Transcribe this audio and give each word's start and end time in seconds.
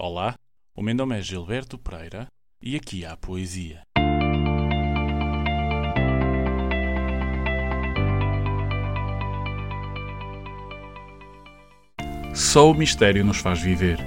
Olá, 0.00 0.36
o 0.76 0.80
meu 0.80 0.94
nome 0.94 1.18
é 1.18 1.20
Gilberto 1.20 1.76
Pereira 1.76 2.28
e 2.62 2.76
aqui 2.76 3.04
há 3.04 3.16
poesia. 3.16 3.82
Só 12.32 12.70
o 12.70 12.74
mistério 12.74 13.24
nos 13.24 13.38
faz 13.38 13.60
viver. 13.60 13.98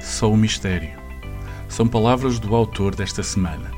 Só 0.00 0.28
o 0.28 0.36
mistério. 0.36 0.90
São 1.68 1.86
palavras 1.86 2.40
do 2.40 2.52
autor 2.56 2.92
desta 2.96 3.22
semana. 3.22 3.70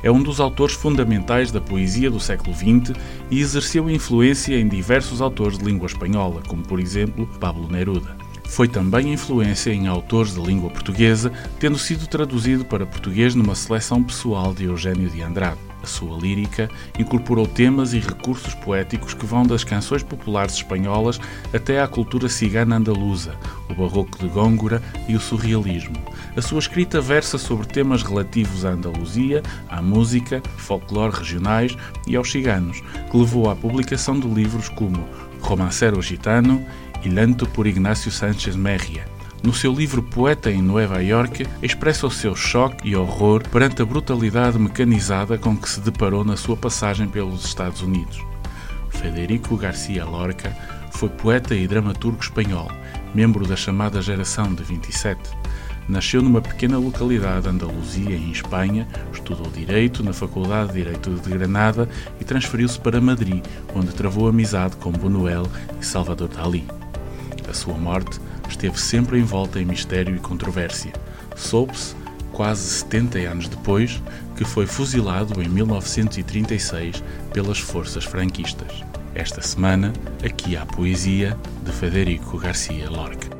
É 0.00 0.12
um 0.12 0.22
dos 0.22 0.38
autores 0.38 0.76
fundamentais 0.76 1.50
da 1.50 1.60
poesia 1.60 2.08
do 2.08 2.20
século 2.20 2.54
XX 2.54 2.96
e 3.32 3.40
exerceu 3.40 3.90
influência 3.90 4.54
em 4.54 4.68
diversos 4.68 5.20
autores 5.20 5.58
de 5.58 5.64
língua 5.64 5.86
espanhola, 5.86 6.40
como 6.46 6.62
por 6.62 6.78
exemplo 6.78 7.26
Pablo 7.40 7.66
Neruda. 7.68 8.23
Foi 8.44 8.68
também 8.68 9.12
influência 9.12 9.72
em 9.72 9.88
autores 9.88 10.34
de 10.34 10.40
língua 10.40 10.70
portuguesa, 10.70 11.32
tendo 11.58 11.78
sido 11.78 12.06
traduzido 12.06 12.64
para 12.64 12.86
português 12.86 13.34
numa 13.34 13.54
seleção 13.54 14.02
pessoal 14.02 14.54
de 14.54 14.64
Eugênio 14.64 15.10
de 15.10 15.22
Andrade. 15.22 15.58
A 15.84 15.86
sua 15.86 16.16
lírica 16.16 16.70
incorporou 16.98 17.46
temas 17.46 17.92
e 17.92 17.98
recursos 17.98 18.54
poéticos 18.54 19.12
que 19.12 19.26
vão 19.26 19.44
das 19.44 19.64
canções 19.64 20.02
populares 20.02 20.54
espanholas 20.54 21.20
até 21.52 21.78
à 21.78 21.86
cultura 21.86 22.26
cigana 22.26 22.76
andaluza, 22.76 23.36
o 23.68 23.74
barroco 23.74 24.18
de 24.18 24.26
Góngora 24.28 24.82
e 25.06 25.14
o 25.14 25.20
surrealismo. 25.20 25.96
A 26.34 26.40
sua 26.40 26.58
escrita 26.58 27.02
versa 27.02 27.36
sobre 27.36 27.66
temas 27.66 28.02
relativos 28.02 28.64
à 28.64 28.70
Andaluzia, 28.70 29.42
à 29.68 29.82
música, 29.82 30.42
folclore 30.56 31.18
regionais 31.18 31.76
e 32.06 32.16
aos 32.16 32.32
ciganos, 32.32 32.82
que 33.10 33.18
levou 33.18 33.50
à 33.50 33.54
publicação 33.54 34.18
de 34.18 34.26
livros 34.26 34.70
como 34.70 35.06
Romancero 35.42 36.00
Gitano 36.00 36.64
Lanto 37.08 37.46
por 37.46 37.66
Ignacio 37.66 38.10
Sánchez 38.10 38.56
Mérria. 38.56 39.04
No 39.42 39.52
seu 39.52 39.72
livro 39.72 40.02
Poeta 40.02 40.50
em 40.50 40.62
Nova 40.62 41.02
York, 41.02 41.46
expressa 41.62 42.06
o 42.06 42.10
seu 42.10 42.34
choque 42.34 42.88
e 42.88 42.96
horror 42.96 43.46
perante 43.50 43.82
a 43.82 43.84
brutalidade 43.84 44.58
mecanizada 44.58 45.36
com 45.36 45.54
que 45.54 45.68
se 45.68 45.80
deparou 45.80 46.24
na 46.24 46.36
sua 46.36 46.56
passagem 46.56 47.06
pelos 47.06 47.44
Estados 47.44 47.82
Unidos. 47.82 48.24
Federico 48.88 49.56
Garcia 49.56 50.04
Lorca 50.04 50.56
foi 50.92 51.10
poeta 51.10 51.54
e 51.54 51.68
dramaturgo 51.68 52.22
espanhol, 52.22 52.70
membro 53.14 53.46
da 53.46 53.54
chamada 53.54 54.00
geração 54.00 54.54
de 54.54 54.62
27. 54.62 55.20
Nasceu 55.86 56.22
numa 56.22 56.40
pequena 56.40 56.78
localidade 56.78 57.46
Andaluzia, 57.46 58.16
em 58.16 58.30
Espanha, 58.30 58.88
estudou 59.12 59.50
Direito 59.50 60.02
na 60.02 60.14
Faculdade 60.14 60.68
de 60.68 60.78
Direito 60.78 61.10
de 61.10 61.30
Granada 61.30 61.86
e 62.18 62.24
transferiu-se 62.24 62.80
para 62.80 63.00
Madrid, 63.00 63.44
onde 63.74 63.92
travou 63.92 64.26
amizade 64.26 64.76
com 64.76 64.90
Buñuel 64.90 65.46
e 65.78 65.84
Salvador 65.84 66.28
Dalí. 66.28 66.64
Sua 67.54 67.78
morte 67.78 68.20
esteve 68.48 68.78
sempre 68.78 69.18
envolta 69.18 69.60
em 69.60 69.64
mistério 69.64 70.16
e 70.16 70.18
controvérsia. 70.18 70.92
Soube-se, 71.36 71.94
quase 72.32 72.62
70 72.62 73.18
anos 73.20 73.48
depois, 73.48 74.02
que 74.36 74.44
foi 74.44 74.66
fuzilado 74.66 75.40
em 75.40 75.48
1936 75.48 77.02
pelas 77.32 77.58
forças 77.58 78.04
franquistas. 78.04 78.82
Esta 79.14 79.40
semana, 79.40 79.92
aqui 80.24 80.56
há 80.56 80.66
poesia 80.66 81.38
de 81.64 81.70
Federico 81.70 82.36
Garcia 82.38 82.90
Lorca. 82.90 83.30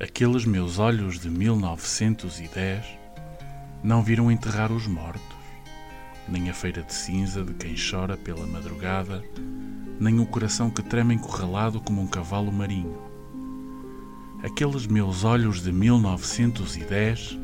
Aqueles 0.00 0.44
meus 0.44 0.80
olhos 0.80 1.20
de 1.20 1.30
1910 1.30 2.84
não 3.84 4.02
viram 4.02 4.30
enterrar 4.32 4.72
os 4.72 4.86
mortos 4.88 5.37
nem 6.30 6.50
a 6.50 6.54
feira 6.54 6.82
de 6.82 6.92
cinza 6.92 7.42
de 7.42 7.54
quem 7.54 7.74
chora 7.74 8.16
pela 8.16 8.46
madrugada, 8.46 9.24
nem 9.98 10.20
o 10.20 10.26
coração 10.26 10.70
que 10.70 10.82
treme 10.82 11.14
encurralado 11.14 11.80
como 11.80 12.00
um 12.00 12.06
cavalo 12.06 12.52
marinho. 12.52 12.98
Aqueles 14.42 14.86
meus 14.86 15.24
olhos 15.24 15.62
de 15.62 15.72
1910 15.72 17.38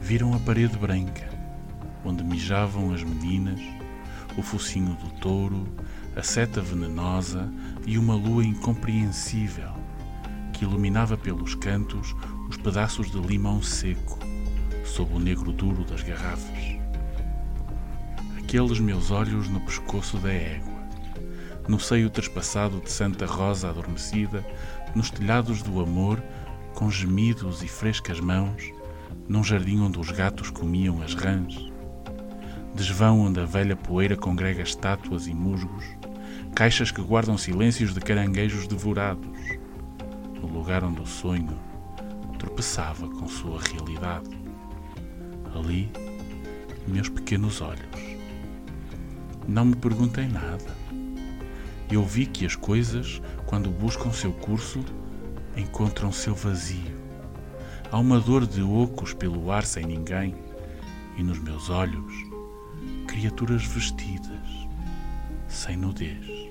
viram 0.00 0.34
a 0.34 0.38
parede 0.40 0.76
branca, 0.76 1.28
onde 2.04 2.24
mijavam 2.24 2.92
as 2.92 3.04
meninas, 3.04 3.60
o 4.36 4.42
focinho 4.42 4.96
do 4.96 5.10
touro, 5.20 5.64
a 6.16 6.22
seta 6.22 6.60
venenosa 6.60 7.52
e 7.86 7.96
uma 7.98 8.14
lua 8.14 8.44
incompreensível 8.44 9.70
que 10.52 10.64
iluminava 10.64 11.16
pelos 11.16 11.54
cantos 11.54 12.14
os 12.48 12.56
pedaços 12.56 13.10
de 13.10 13.18
limão 13.18 13.62
seco 13.62 14.18
sob 14.84 15.14
o 15.14 15.18
negro 15.18 15.52
duro 15.52 15.84
das 15.84 16.02
garrafas 16.02 16.81
aqueles 18.52 18.80
meus 18.80 19.10
olhos 19.10 19.48
no 19.48 19.58
pescoço 19.60 20.18
da 20.18 20.30
égua, 20.30 20.86
no 21.66 21.80
seio 21.80 22.10
trespassado 22.10 22.82
de 22.82 22.92
Santa 22.92 23.24
Rosa 23.24 23.70
adormecida, 23.70 24.46
nos 24.94 25.10
telhados 25.10 25.62
do 25.62 25.80
amor, 25.80 26.22
com 26.74 26.90
gemidos 26.90 27.62
e 27.62 27.66
frescas 27.66 28.20
mãos, 28.20 28.70
num 29.26 29.42
jardim 29.42 29.80
onde 29.80 29.98
os 29.98 30.10
gatos 30.10 30.50
comiam 30.50 31.00
as 31.00 31.14
rãs, 31.14 31.66
desvão 32.74 33.20
onde 33.20 33.40
a 33.40 33.46
velha 33.46 33.74
poeira 33.74 34.18
congrega 34.18 34.62
estátuas 34.62 35.26
e 35.26 35.32
musgos, 35.32 35.86
caixas 36.54 36.90
que 36.90 37.00
guardam 37.00 37.38
silêncios 37.38 37.94
de 37.94 38.00
caranguejos 38.00 38.66
devorados, 38.66 39.38
no 40.42 40.46
lugar 40.46 40.84
onde 40.84 41.00
o 41.00 41.06
sonho 41.06 41.58
tropeçava 42.38 43.08
com 43.08 43.26
sua 43.26 43.58
realidade. 43.62 44.28
Ali, 45.54 45.90
meus 46.86 47.08
pequenos 47.08 47.62
olhos 47.62 48.12
não 49.46 49.66
me 49.66 49.76
perguntei 49.76 50.26
nada. 50.26 50.76
Eu 51.90 52.04
vi 52.04 52.26
que 52.26 52.46
as 52.46 52.56
coisas, 52.56 53.20
quando 53.46 53.70
buscam 53.70 54.12
seu 54.12 54.32
curso, 54.32 54.80
encontram 55.56 56.10
seu 56.10 56.34
vazio. 56.34 57.00
Há 57.90 57.98
uma 57.98 58.18
dor 58.18 58.46
de 58.46 58.62
ocos 58.62 59.12
pelo 59.12 59.50
ar 59.50 59.64
sem 59.64 59.84
ninguém, 59.84 60.34
e 61.16 61.22
nos 61.22 61.38
meus 61.38 61.68
olhos, 61.68 62.12
criaturas 63.06 63.64
vestidas, 63.64 64.48
sem 65.46 65.76
nudez. 65.76 66.50